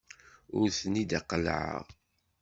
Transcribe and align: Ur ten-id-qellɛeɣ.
Ur 0.57 0.67
ten-id-qellɛeɣ. 0.77 1.83